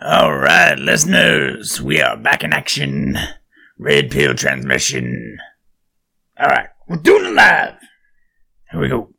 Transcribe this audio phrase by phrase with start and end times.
[0.00, 3.16] All right, listeners, we are back in action.
[3.78, 5.38] Red pill transmission.
[6.38, 7.74] All right, we're doing it live.
[8.70, 9.14] Here we go.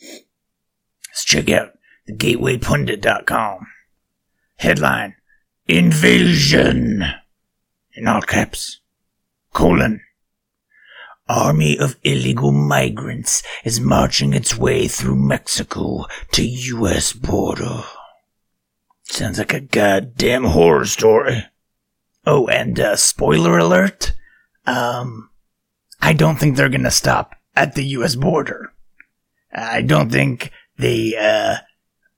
[0.00, 1.72] Let's check out
[2.06, 3.66] the gatewaypundit.com.
[4.56, 5.16] Headline
[5.66, 7.04] Invasion.
[7.94, 8.80] In all caps.
[9.52, 10.00] Colon.
[11.28, 17.12] Army of illegal migrants is marching its way through Mexico to U.S.
[17.12, 17.82] border.
[19.08, 21.44] Sounds like a goddamn horror story.
[22.26, 24.12] Oh, and uh, spoiler alert.
[24.66, 25.30] Um,
[26.00, 28.14] I don't think they're gonna stop at the U.S.
[28.14, 28.72] border.
[29.52, 31.56] I don't think they uh,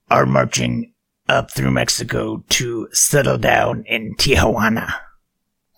[0.09, 0.93] are marching
[1.29, 4.93] up through Mexico to settle down in Tijuana.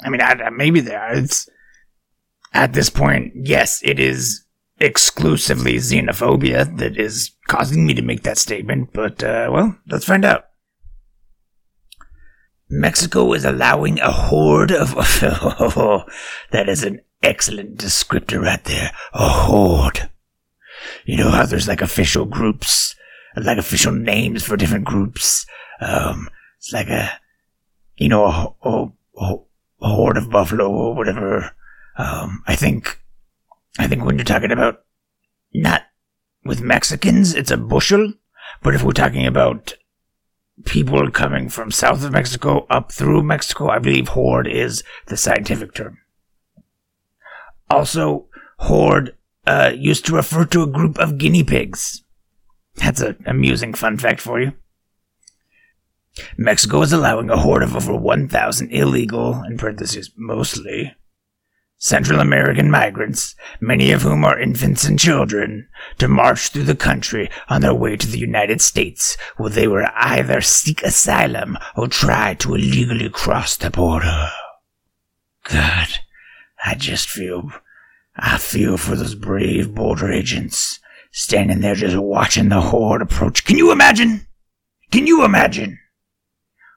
[0.01, 1.13] I mean, I, maybe they are.
[1.13, 1.47] It's
[2.53, 4.43] at this point, yes, it is
[4.79, 8.89] exclusively xenophobia that is causing me to make that statement.
[8.93, 10.45] But uh, well, let's find out.
[12.69, 14.93] Mexico is allowing a horde of.
[16.51, 18.91] That is an excellent descriptor right there.
[19.13, 20.09] A horde.
[21.05, 22.95] You know how there's like official groups,
[23.35, 25.45] like official names for different groups.
[25.79, 27.11] Um, it's like a,
[27.97, 29.35] you know, a, a, a,
[29.81, 31.55] a horde of buffalo or whatever.
[31.97, 33.01] Um, I think,
[33.79, 34.83] I think when you're talking about
[35.53, 35.83] not
[36.43, 38.13] with Mexicans, it's a bushel.
[38.61, 39.73] But if we're talking about
[40.65, 43.69] people coming from south of Mexico up through Mexico.
[43.69, 45.99] I believe horde is the scientific term.
[47.69, 48.27] Also,
[48.59, 52.03] horde uh, used to refer to a group of guinea pigs.
[52.75, 54.53] That's an amusing fun fact for you.
[56.37, 60.93] Mexico is allowing a horde of over 1,000 illegal, in parentheses, mostly,
[61.83, 65.67] Central American migrants, many of whom are infants and children,
[65.97, 69.85] to march through the country on their way to the United States, where they will
[69.93, 74.29] either seek asylum or try to illegally cross the border.
[75.43, 75.89] God,
[76.65, 77.51] I just feel,
[78.15, 80.79] I feel for those brave border agents
[81.11, 83.43] standing there just watching the horde approach.
[83.43, 84.25] Can you imagine?
[84.89, 85.79] Can you imagine?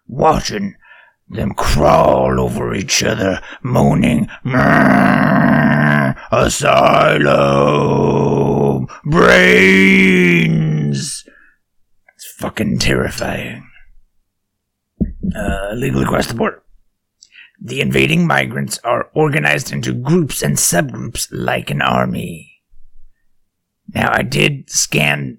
[0.09, 0.75] Watching
[1.29, 4.29] them crawl over each other, moaning,
[6.31, 7.27] asylum,
[9.05, 11.25] brains.
[12.15, 13.69] It's fucking terrifying.
[15.35, 16.63] Uh, legally across the border.
[17.61, 22.63] The invading migrants are organized into groups and subgroups like an army.
[23.95, 25.39] Now, I did scan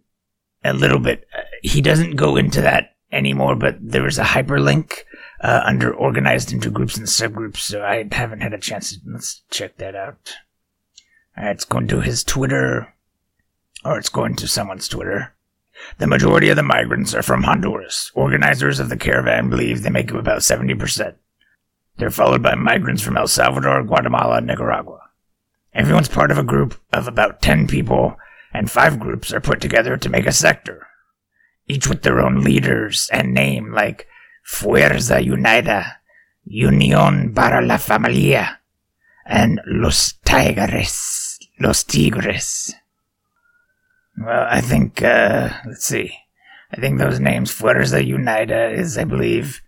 [0.64, 1.26] a little bit.
[1.36, 5.04] Uh, he doesn't go into that anymore, but there was a hyperlink
[5.42, 9.44] uh, under organized into groups and subgroups, so I haven't had a chance to let's
[9.50, 10.36] check that out.
[11.38, 12.94] Uh, it's going to his Twitter,
[13.86, 15.34] or it's going to someone's Twitter.
[16.00, 18.12] The majority of the migrants are from Honduras.
[18.16, 21.16] Organizers of the caravan believe they make up about 70%.
[21.98, 25.02] They're followed by migrants from El Salvador, Guatemala, and Nicaragua.
[25.74, 28.18] Everyone's part of a group of about 10 people,
[28.54, 30.88] and five groups are put together to make a sector,
[31.68, 34.08] each with their own leaders and name, like
[34.48, 36.02] Fuerza Unida,
[36.46, 38.62] Unión para la Familia,
[39.26, 41.38] and Los Tigres.
[41.60, 42.74] Los Tigres.
[44.18, 46.12] Well, I think, uh, let's see.
[46.72, 49.62] I think those names, Fuerza Unida is, I believe,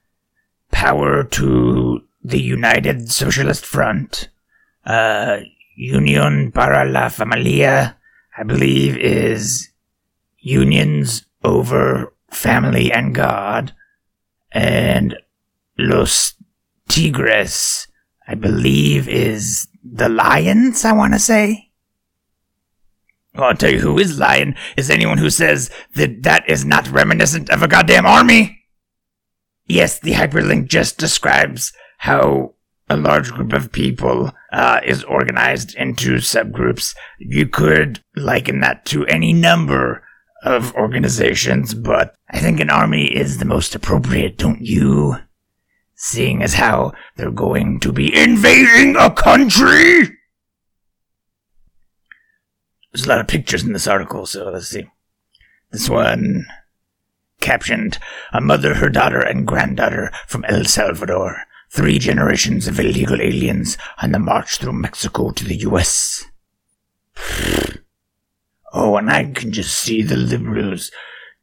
[0.71, 4.29] power to the United Socialist Front.
[4.85, 5.39] Uh,
[5.77, 7.97] Unión para la Familia,
[8.37, 9.69] I believe, is
[10.39, 13.73] unions over family and God
[14.51, 15.15] and
[15.77, 16.33] Los
[16.87, 17.87] Tigres,
[18.27, 21.69] I believe, is the lions, I want to say.
[23.35, 26.89] Well, I'll tell you who is lion is anyone who says that that is not
[26.89, 28.59] reminiscent of a goddamn army.
[29.67, 32.55] Yes, the hyperlink just describes how
[32.89, 36.95] a large group of people uh, is organized into subgroups.
[37.19, 40.03] You could liken that to any number
[40.43, 45.17] of organizations, but I think an army is the most appropriate, don't you?
[45.95, 50.17] Seeing as how they're going to be invading a country!
[52.91, 54.85] There's a lot of pictures in this article, so let's see.
[55.71, 56.45] This one
[57.39, 57.99] captioned
[58.33, 61.43] A mother, her daughter, and granddaughter from El Salvador.
[61.71, 66.25] Three generations of illegal aliens on the march through Mexico to the U.S.
[68.73, 70.91] Oh, and I can just see the liberals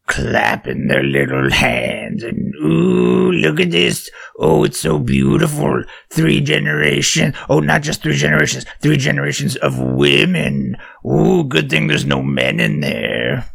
[0.07, 4.09] clapping their little hands and ooh, look at this.
[4.39, 5.83] Oh, it's so beautiful.
[6.11, 7.35] Three generations.
[7.49, 10.77] Oh, not just three generations, three generations of women.
[11.05, 13.51] Ooh, good thing there's no men in there.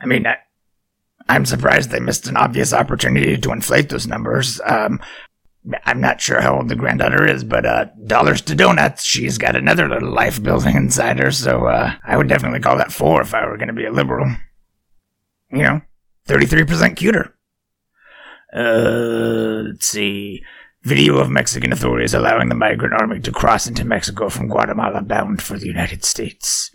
[0.00, 0.38] I mean, I,
[1.28, 4.60] I'm surprised they missed an obvious opportunity to inflate those numbers.
[4.64, 5.00] Um,
[5.84, 9.56] I'm not sure how old the granddaughter is, but uh, dollars to donuts, she's got
[9.56, 13.34] another little life building inside her, so uh, I would definitely call that four if
[13.34, 14.34] I were going to be a liberal.
[15.50, 15.80] You know,
[16.26, 17.34] 33% cuter.
[18.54, 20.42] Uh, let's see.
[20.84, 25.42] Video of Mexican authorities allowing the migrant army to cross into Mexico from Guatemala bound
[25.42, 26.70] for the United States.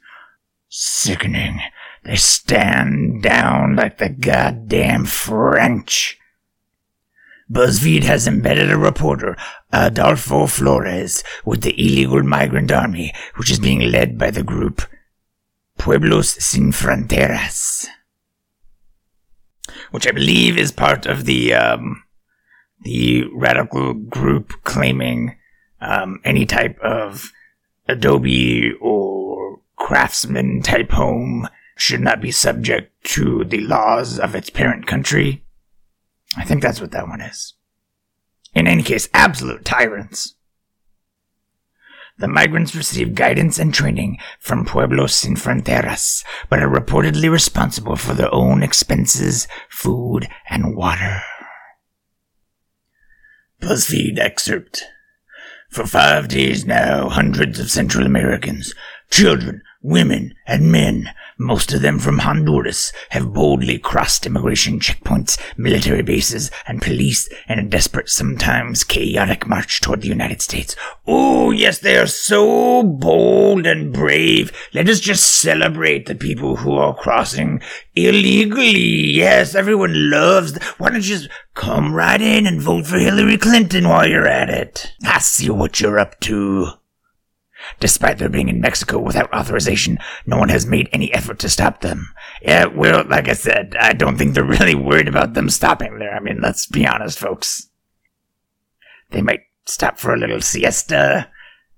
[0.69, 1.61] Sickening.
[2.03, 6.19] They stand down like the goddamn French.
[7.51, 9.35] BuzzFeed has embedded a reporter,
[9.71, 14.81] Adolfo Flores, with the illegal migrant army, which is being led by the group
[15.77, 17.87] Pueblos Sin Fronteras,
[19.91, 22.03] which I believe is part of the um,
[22.83, 25.37] the radical group claiming
[25.81, 27.31] um, any type of
[27.87, 34.87] Adobe or craftsman type home should not be subject to the laws of its parent
[34.87, 35.42] country.
[36.37, 37.53] I think that's what that one is.
[38.53, 40.35] In any case, absolute tyrants.
[42.17, 48.13] The migrants receive guidance and training from Pueblos Sin Fronteras, but are reportedly responsible for
[48.13, 51.21] their own expenses, food, and water.
[53.61, 54.83] BuzzFeed excerpt.
[55.69, 58.75] For five days now, hundreds of Central Americans,
[59.09, 66.01] children, women, and men most of them from Honduras, have boldly crossed immigration checkpoints, military
[66.03, 70.75] bases, and police in a desperate, sometimes chaotic march toward the United States.
[71.07, 74.51] Oh, yes, they are so bold and brave.
[74.73, 77.61] Let us just celebrate the people who are crossing
[77.95, 79.11] illegally.
[79.11, 80.57] Yes, everyone loves.
[80.77, 84.49] Why don't you just come right in and vote for Hillary Clinton while you're at
[84.49, 84.93] it?
[85.05, 86.73] I see what you're up to.
[87.79, 91.81] Despite their being in Mexico without authorization, no one has made any effort to stop
[91.81, 92.13] them.
[92.41, 96.15] Yeah, well, like I said, I don't think they're really worried about them stopping there.
[96.15, 97.69] I mean, let's be honest, folks.
[99.11, 101.29] They might stop for a little siesta,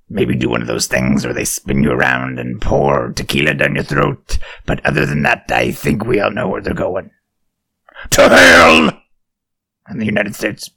[0.10, 3.76] maybe do one of those things where they spin you around and pour tequila down
[3.76, 7.12] your throat, but other than that, I think we all know where they're going.
[8.12, 9.02] To hell!
[9.90, 10.72] In the United States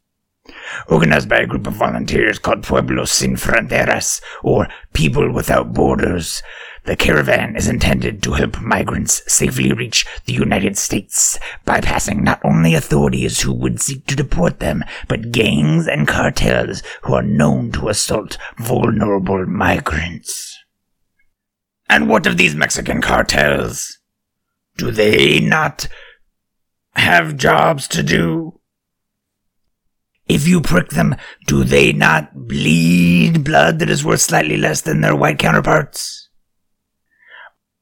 [0.88, 6.42] organized by a group of volunteers called Pueblos Sin Fronteras, or People Without Borders.
[6.84, 12.74] The caravan is intended to help migrants safely reach the United States, bypassing not only
[12.74, 17.88] authorities who would seek to deport them, but gangs and cartels who are known to
[17.88, 20.58] assault vulnerable migrants.
[21.90, 23.98] And what of these Mexican cartels?
[24.76, 25.88] Do they not
[26.94, 28.57] have jobs to do?
[30.28, 31.16] If you prick them,
[31.46, 36.28] do they not bleed blood that is worth slightly less than their white counterparts?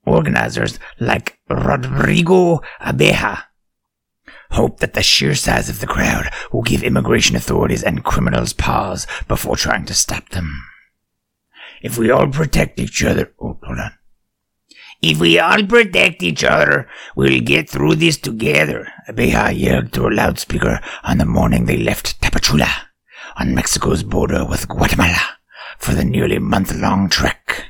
[0.04, 3.43] Organizers like Rodrigo Abeja
[4.52, 9.06] hope that the sheer size of the crowd will give immigration authorities and criminals pause
[9.28, 10.62] before trying to stop them.
[11.82, 13.93] If we all protect each other, oh, hold on.
[15.08, 20.17] If we all protect each other, we'll get through this together, Abeja yelled through a
[20.17, 22.69] loudspeaker on the morning they left Tapachula,
[23.37, 25.38] on Mexico's border with Guatemala,
[25.79, 27.67] for the nearly month-long trek.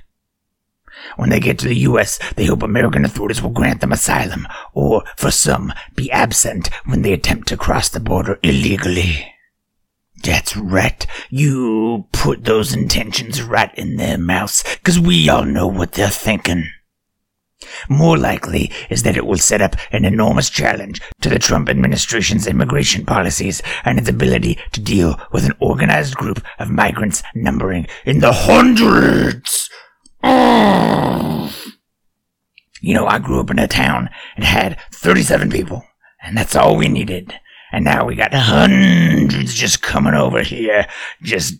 [1.16, 5.04] When they get to the U.S., they hope American authorities will grant them asylum, or,
[5.18, 9.30] for some, be absent when they attempt to cross the border illegally.
[10.22, 11.06] That's right.
[11.28, 16.70] You put those intentions right in their mouths, 'cause we all know what they're thinking.
[17.88, 22.46] More likely is that it will set up an enormous challenge to the Trump administration's
[22.46, 28.20] immigration policies and its ability to deal with an organized group of migrants numbering in
[28.20, 29.70] the hundreds.
[32.82, 35.82] You know, I grew up in a town and had 37 people,
[36.22, 37.34] and that's all we needed.
[37.72, 40.86] And now we got hundreds just coming over here,
[41.22, 41.54] just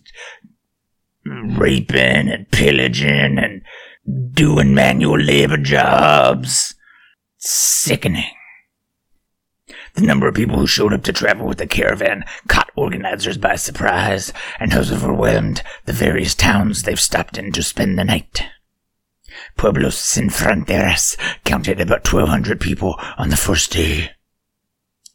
[1.25, 3.61] raping and pillaging and
[4.31, 6.75] doing manual labor jobs.
[7.37, 8.23] Sickening.
[9.95, 13.55] The number of people who showed up to travel with the caravan caught organizers by
[13.55, 18.43] surprise and has overwhelmed the various towns they've stopped in to spend the night.
[19.55, 24.11] Pueblos Sin Fronteras counted about 1,200 people on the first day.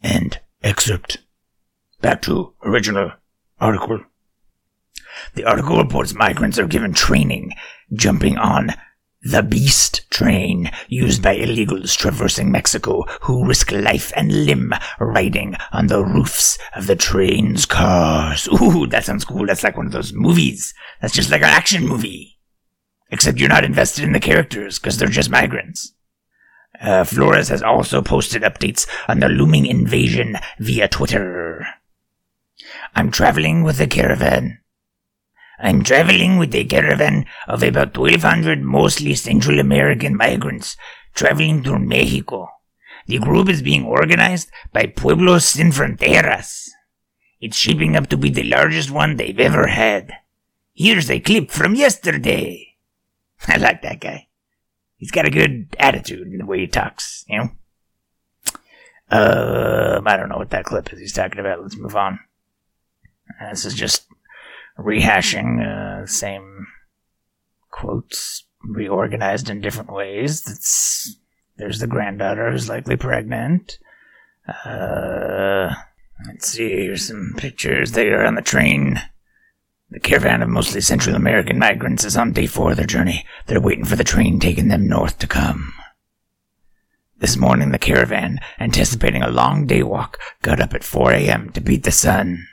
[0.02, 1.18] End excerpt.
[2.00, 3.12] Back to original
[3.61, 4.00] article.
[5.35, 7.52] The article reports migrants are given training
[7.92, 8.71] jumping on
[9.23, 15.87] the Beast train used by illegals traversing Mexico who risk life and limb riding on
[15.87, 18.49] the roofs of the train's cars.
[18.49, 19.47] Ooh, that sounds cool.
[19.47, 20.75] That's like one of those movies.
[21.00, 22.38] That's just like an action movie.
[23.11, 25.95] Except you're not invested in the characters because they're just migrants.
[26.81, 31.64] Uh, Flores has also posted updates on the looming invasion via Twitter.
[32.97, 34.59] I'm traveling with a caravan.
[35.62, 40.76] I'm traveling with a caravan of about 1,200 mostly Central American migrants
[41.14, 42.49] traveling through Mexico.
[43.07, 46.69] The group is being organized by Pueblos Sin Fronteras.
[47.40, 50.12] It's shaping up to be the largest one they've ever had.
[50.75, 52.75] Here's a clip from yesterday.
[53.47, 54.26] I like that guy.
[54.97, 57.50] He's got a good attitude in the way he talks, you know?
[59.11, 61.62] Um, I don't know what that clip is he's talking about.
[61.62, 62.19] Let's move on.
[63.40, 64.07] Uh, this is just
[64.79, 66.67] rehashing uh, same
[67.71, 70.43] quotes reorganized in different ways.
[70.43, 71.17] That's
[71.57, 73.79] there's the granddaughter who's likely pregnant.
[74.64, 75.75] Uh,
[76.26, 76.69] let's see.
[76.69, 77.93] Here's some pictures.
[77.93, 79.00] They are on the train.
[79.91, 83.26] The caravan of mostly Central American migrants is on day four of their journey.
[83.47, 85.75] They're waiting for the train taking them north to come.
[87.19, 91.50] This morning, the caravan, anticipating a long day walk, got up at 4 a.m.
[91.50, 92.49] to beat the sun.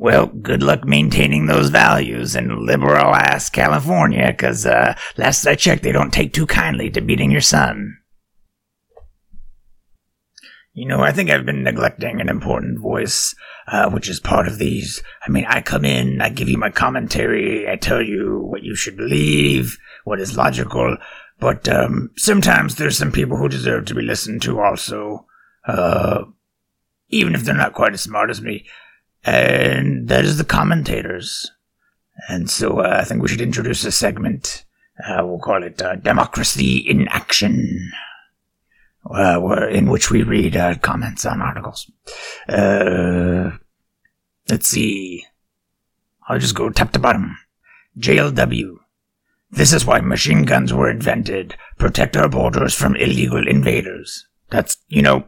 [0.00, 5.82] Well, good luck maintaining those values in liberal ass California, 'cause uh, last I checked,
[5.82, 7.98] they don't take too kindly to beating your son.
[10.72, 13.34] You know, I think I've been neglecting an important voice,
[13.68, 15.02] uh, which is part of these.
[15.26, 18.74] I mean, I come in, I give you my commentary, I tell you what you
[18.74, 20.96] should believe, what is logical,
[21.40, 25.26] but um, sometimes there's some people who deserve to be listened to also,
[25.68, 26.22] uh,
[27.10, 28.64] even if they're not quite as smart as me
[29.24, 31.50] and that is the commentators.
[32.28, 34.64] And so uh, I think we should introduce a segment.
[35.06, 37.90] Uh, we'll call it uh, Democracy in Action,
[39.10, 41.90] uh, in which we read uh, comments on articles.
[42.48, 43.52] Uh,
[44.48, 45.24] let's see.
[46.28, 47.36] I'll just go top to bottom.
[47.98, 48.76] JLW.
[49.50, 51.56] This is why machine guns were invented.
[51.78, 54.28] Protect our borders from illegal invaders.
[54.50, 55.26] That's, you know,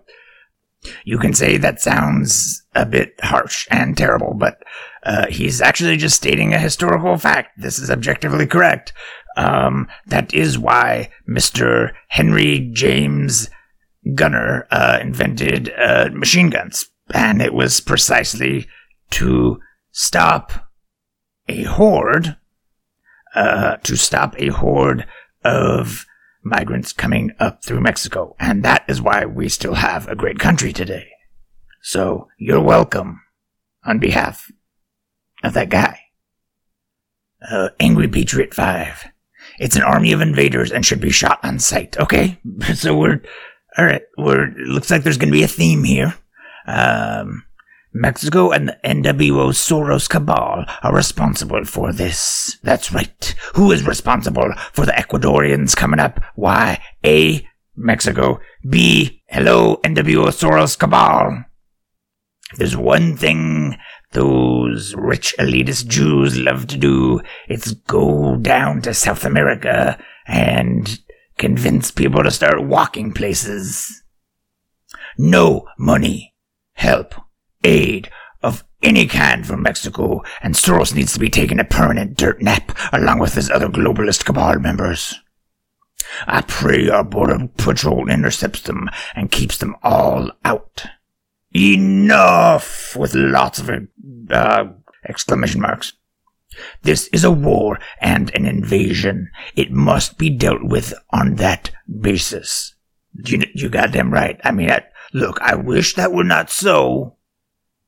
[1.05, 4.63] you can say that sounds a bit harsh and terrible, but
[5.05, 7.61] uh, he's actually just stating a historical fact.
[7.61, 8.93] This is objectively correct.
[9.37, 11.93] Um, that is why Mr.
[12.09, 13.49] Henry James
[14.15, 18.67] Gunner uh, invented uh, machine guns, and it was precisely
[19.11, 19.59] to
[19.93, 20.53] stop
[21.49, 22.37] a horde,
[23.35, 25.07] uh, to stop a horde
[25.45, 26.07] of
[26.43, 28.37] migrants coming up through Mexico.
[28.39, 31.09] And that is why we still have a great country today.
[31.83, 33.23] So you're welcome
[33.85, 34.51] on behalf
[35.43, 35.99] of that guy.
[37.49, 39.09] Uh, Angry Patriot 5.
[39.59, 41.97] It's an army of invaders and should be shot on sight.
[41.99, 42.39] Okay?
[42.75, 43.23] So we're,
[43.79, 46.15] alright, we're, looks like there's gonna be a theme here.
[46.67, 47.45] Um,
[47.95, 52.59] Mexico and the NWO Soros cabal are responsible for this.
[52.63, 53.35] That's right.
[53.55, 56.21] Who is responsible for the Ecuadorians coming up?
[56.35, 56.83] Why?
[57.05, 57.47] A.
[57.77, 58.41] Mexico.
[58.69, 59.23] B.
[59.27, 61.45] Hello, NWO Soros cabal.
[62.57, 63.77] there's one thing
[64.13, 70.99] those rich elitist Jews love to do, it's go down to South America and
[71.39, 74.03] convince people to start walking places.
[75.19, 76.35] No money,
[76.75, 77.15] help,
[77.65, 78.11] aid
[78.43, 82.77] of any kind from Mexico, and Soros needs to be taking a permanent dirt nap
[82.93, 85.15] along with his other globalist cabal members.
[86.27, 90.85] I pray our border patrol intercepts them and keeps them all out.
[91.55, 93.71] Enough with lots of
[94.31, 94.65] uh,
[95.09, 95.93] exclamation marks.
[96.83, 99.31] This is a war and an invasion.
[99.57, 102.75] It must be dealt with on that basis.
[103.25, 104.41] You, you got them right.
[104.45, 107.17] I mean, I, look, I wish that were not so,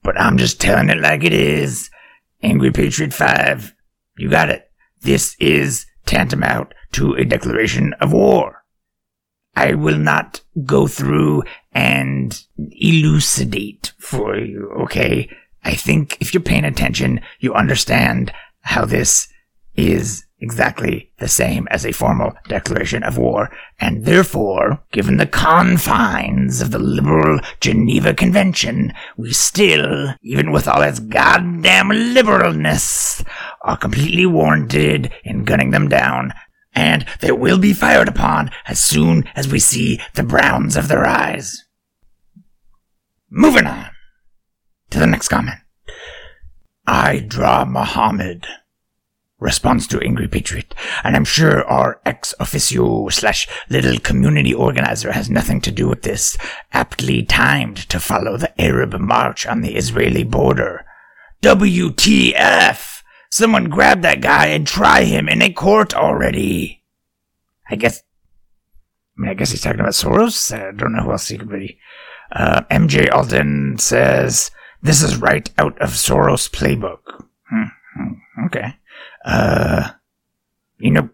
[0.04, 1.90] but I'm just telling it like it is.
[2.42, 3.74] Angry Patriot 5,
[4.18, 4.70] you got it.
[5.00, 8.62] This is tantamount to a declaration of war.
[9.56, 15.28] I will not go through and elucidate for you, okay?
[15.64, 19.28] I think if you're paying attention, you understand how this
[19.74, 23.50] is exactly the same as a formal declaration of war,
[23.80, 30.82] and therefore, given the confines of the liberal Geneva Convention, we still, even with all
[30.82, 33.26] its goddamn liberalness,
[33.62, 36.32] are completely warranted in gunning them down,
[36.74, 41.06] and they will be fired upon as soon as we see the browns of their
[41.06, 41.64] eyes.
[43.30, 43.90] Moving on
[44.90, 45.58] to the next comment.
[46.86, 48.46] I draw Muhammad
[49.38, 55.28] response to Angry Patriot, and I'm sure our ex officio slash little community organizer has
[55.28, 56.36] nothing to do with this,
[56.72, 60.84] aptly timed to follow the Arab march on the Israeli border.
[61.42, 63.02] WTF!
[63.30, 66.82] Someone grab that guy and try him in a court already.
[67.68, 68.02] I guess,
[69.18, 70.56] I mean, I guess he's talking about Soros.
[70.56, 71.78] I don't know who else he could be.
[72.30, 74.50] Uh, MJ Alden says,
[74.82, 77.24] This is right out of Soros' playbook.
[77.50, 77.64] Hmm,
[77.96, 78.76] hmm, okay.
[79.24, 79.90] Uh,
[80.78, 81.08] you know,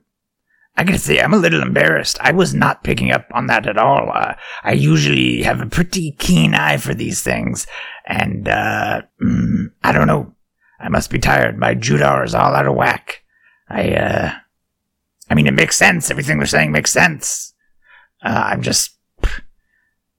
[0.76, 2.16] I gotta say, I'm a little embarrassed.
[2.20, 4.10] I was not picking up on that at all.
[4.12, 7.66] Uh, I usually have a pretty keen eye for these things,
[8.06, 10.34] and uh, mm, I don't know.
[10.78, 11.58] I must be tired.
[11.58, 13.22] My Judar is all out of whack.
[13.68, 14.32] I, uh,
[15.28, 16.10] I mean, it makes sense.
[16.10, 17.52] Everything they're saying makes sense.
[18.24, 18.96] Uh, I'm just,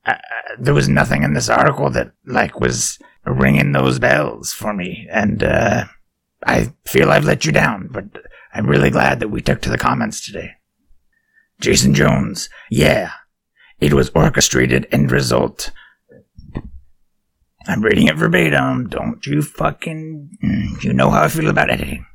[0.05, 0.13] uh,
[0.60, 5.43] there was nothing in this article that like was ringing those bells for me, and
[5.43, 5.86] uh,
[6.45, 7.89] I feel I've let you down.
[7.91, 8.05] But
[8.53, 10.51] I'm really glad that we took to the comments today.
[11.60, 13.12] Jason Jones, yeah,
[13.79, 15.71] it was orchestrated end result.
[17.67, 18.89] I'm reading it verbatim.
[18.89, 22.05] Don't you fucking, mm, you know how I feel about editing.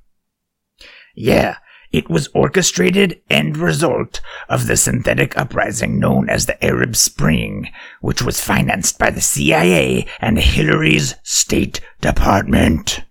[1.15, 1.59] Yeah,
[1.93, 8.23] it was orchestrated end result of the synthetic uprising known as the Arab Spring, which
[8.23, 13.06] was financed by the CIA and Hillary's State Department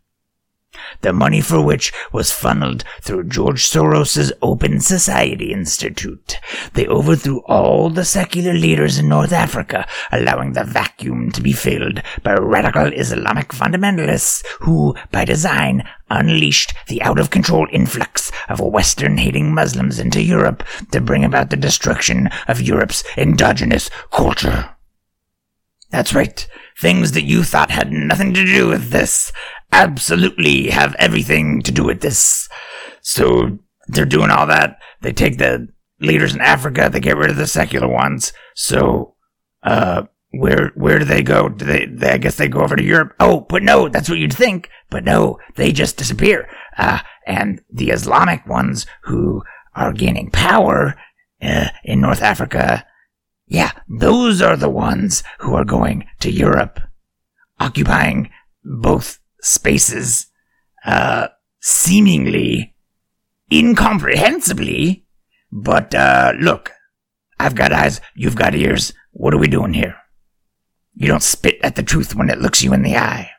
[1.06, 6.40] the money for which was funneled through George Soros's Open Society Institute.
[6.74, 12.02] They overthrew all the secular leaders in North Africa, allowing the vacuum to be filled
[12.24, 19.18] by radical Islamic fundamentalists who, by design, unleashed the out of control influx of Western
[19.18, 24.76] hating Muslims into Europe to bring about the destruction of Europe's endogenous culture.
[25.92, 26.48] That's right.
[26.78, 29.32] Things that you thought had nothing to do with this
[29.84, 32.50] absolutely have everything to do with this.
[33.02, 34.80] So they're doing all that.
[35.02, 35.68] They take the
[36.00, 38.34] leaders in Africa, they get rid of the secular ones.
[38.56, 39.16] So,
[39.64, 41.48] uh, where where do they go?
[41.48, 43.14] Do they, they, I guess they go over to Europe.
[43.22, 44.70] Oh, but no, that's what you'd think.
[44.90, 46.50] But no, they just disappear.
[46.78, 49.44] Uh, and the Islamic ones who
[49.76, 50.96] are gaining power
[51.42, 52.86] uh, in North Africa
[53.48, 56.80] yeah, those are the ones who are going to Europe,
[57.60, 58.32] occupying
[58.64, 60.28] both spaces,
[60.86, 61.28] uh,
[61.62, 62.76] seemingly
[63.52, 65.06] incomprehensibly.
[65.52, 66.72] But, uh, look,
[67.40, 68.94] I've got eyes, you've got ears.
[69.12, 69.96] What are we doing here?
[70.94, 73.32] You don't spit at the truth when it looks you in the eye.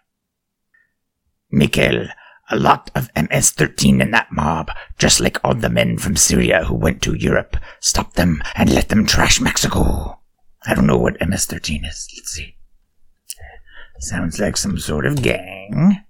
[1.51, 2.09] Mikhail,
[2.51, 6.75] a lot of MS-13 in that mob, just like all the men from Syria who
[6.75, 7.57] went to Europe.
[7.81, 10.21] Stop them and let them trash Mexico.
[10.65, 12.09] I don't know what MS-13 is.
[12.17, 12.56] Let's see.
[14.01, 16.03] Sounds like some sort of gang.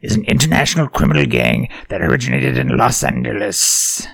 [0.00, 4.06] Is an international criminal gang that originated in Los Angeles.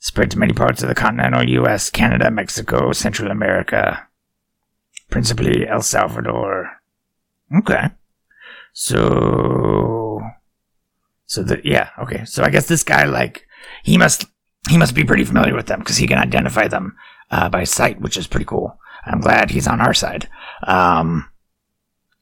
[0.00, 4.08] Spread to many parts of the continental U.S., Canada, Mexico, Central America.
[5.08, 6.68] Principally El Salvador.
[7.58, 7.90] Okay.
[8.72, 10.20] So,
[11.26, 12.24] so that yeah, okay.
[12.24, 13.46] So I guess this guy like
[13.84, 14.24] he must
[14.68, 16.96] he must be pretty familiar with them because he can identify them
[17.30, 18.78] uh, by sight, which is pretty cool.
[19.04, 20.28] I'm glad he's on our side.
[20.66, 21.28] Um,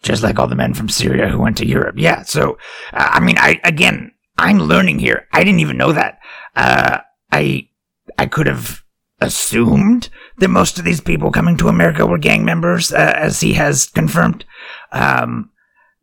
[0.03, 1.97] just like all the men from Syria who went to Europe.
[1.99, 2.23] Yeah.
[2.23, 2.59] So,
[2.93, 5.27] uh, I mean, I again, I'm learning here.
[5.33, 6.19] I didn't even know that.
[6.57, 6.99] Uh,
[7.31, 7.69] I
[8.19, 8.83] I could have
[9.21, 10.09] assumed
[10.39, 13.87] that most of these people coming to America were gang members, uh, as he has
[13.87, 14.45] confirmed.
[14.93, 15.51] Um,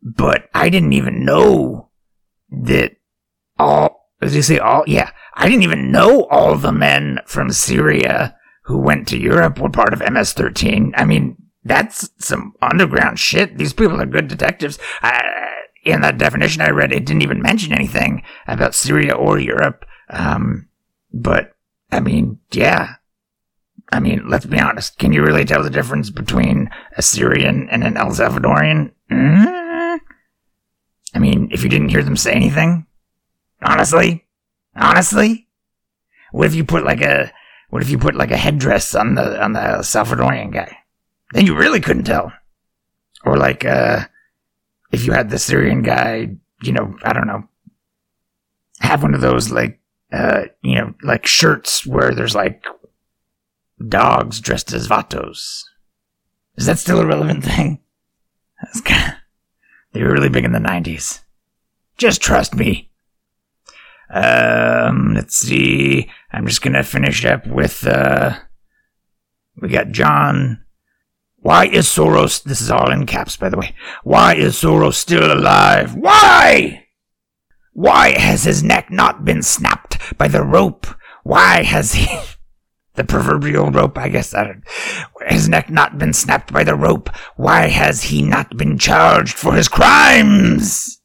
[0.02, 1.90] but I didn't even know
[2.50, 2.92] that
[3.58, 8.36] all, as you say, all, yeah, I didn't even know all the men from Syria
[8.64, 10.92] who went to Europe were part of MS 13.
[10.96, 11.36] I mean,
[11.68, 13.58] that's some underground shit.
[13.58, 14.78] These people are good detectives.
[15.84, 19.84] In that definition I read, it didn't even mention anything about Syria or Europe.
[20.10, 20.68] Um,
[21.12, 21.54] but,
[21.92, 22.94] I mean, yeah.
[23.90, 24.98] I mean, let's be honest.
[24.98, 28.92] Can you really tell the difference between a Syrian and an El Salvadorian?
[29.10, 29.96] Mm-hmm.
[31.14, 32.86] I mean, if you didn't hear them say anything,
[33.62, 34.26] honestly,
[34.76, 35.48] honestly,
[36.32, 37.32] what if you put like a
[37.70, 40.77] what if you put like a headdress on the on the Salvadorian guy?
[41.32, 42.32] Then you really couldn't tell.
[43.24, 44.06] Or like uh
[44.90, 47.48] if you had the Syrian guy, you know, I don't know,
[48.80, 49.80] have one of those like
[50.12, 52.64] uh you know, like shirts where there's like
[53.86, 55.64] dogs dressed as vatos.
[56.56, 57.80] Is that still a relevant thing?
[58.62, 59.14] That's kind of,
[59.92, 61.20] they were really big in the 90s.
[61.96, 62.90] Just trust me.
[64.10, 66.10] Um, let's see.
[66.32, 68.38] I'm just gonna finish up with, uh,
[69.60, 70.64] we got John.
[71.40, 73.74] Why is Soros, this is all in caps, by the way.
[74.02, 75.94] Why is Soros still alive?
[75.94, 76.86] Why?
[77.72, 80.86] Why has his neck not been snapped by the rope?
[81.22, 82.06] Why has he,
[82.94, 84.34] the proverbial rope, I guess.
[84.34, 84.56] I
[85.26, 87.10] his neck not been snapped by the rope.
[87.36, 91.00] Why has he not been charged for his crimes?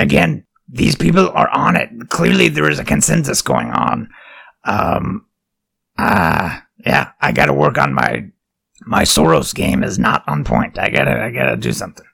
[0.00, 1.90] Again, these people are on it.
[2.08, 4.08] Clearly, there is a consensus going on.
[4.64, 5.28] Um,
[5.98, 8.30] Ah, uh, yeah, I gotta work on my
[8.88, 10.78] my Soros game is not on point.
[10.78, 12.06] I gotta I gotta do something.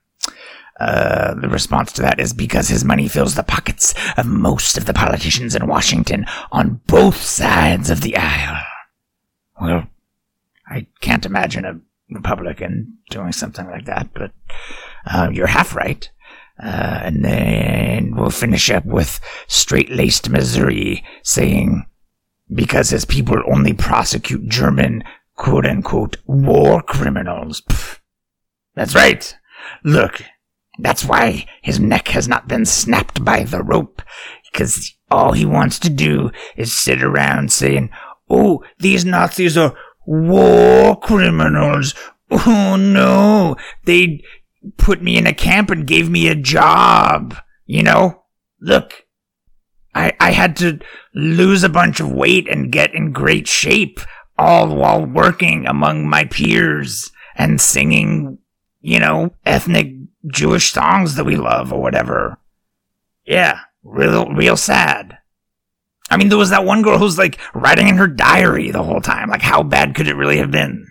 [0.81, 4.87] Uh, the response to that is because his money fills the pockets of most of
[4.87, 8.61] the politicians in Washington on both sides of the aisle.
[9.61, 9.87] Well,
[10.69, 11.79] I can't imagine a
[12.11, 14.33] Republican doing something like that, but
[15.07, 16.11] uh, you're half right.
[16.61, 21.87] Uh, and then we'll finish up with straight laced Missouri saying,
[22.53, 25.05] because his people only prosecute German
[25.37, 27.62] quote unquote war criminals.
[27.62, 28.01] Pff,
[28.75, 29.37] that's right.
[29.85, 30.23] Look,
[30.79, 34.03] that's why his neck has not been snapped by the rope,
[34.51, 37.90] because all he wants to do is sit around saying,
[38.29, 41.94] Oh, these Nazis are war criminals.
[42.31, 44.23] Oh no, they
[44.77, 47.37] put me in a camp and gave me a job.
[47.66, 48.25] You know,
[48.61, 49.05] look,
[49.94, 50.81] I, I had to
[51.14, 54.01] lose a bunch of weight and get in great shape
[54.37, 58.38] all while working among my peers and singing,
[58.81, 59.92] you know, ethnic
[60.27, 62.38] Jewish songs that we love or whatever.
[63.27, 65.18] Yeah, real, real sad.
[66.11, 69.01] I mean, there was that one girl who's like writing in her diary the whole
[69.01, 69.31] time.
[69.31, 70.87] Like, how bad could it really have been?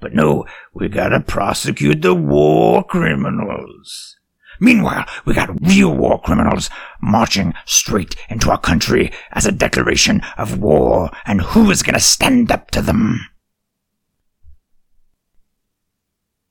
[0.00, 4.15] But no, we gotta prosecute the war criminals.
[4.60, 10.58] Meanwhile, we got real war criminals marching straight into our country as a declaration of
[10.58, 13.20] war, and who is gonna stand up to them?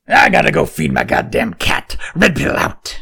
[0.08, 1.98] I gotta go feed my goddamn cat.
[2.15, 3.02] Red pill out.